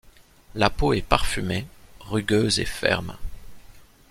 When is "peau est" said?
0.71-1.03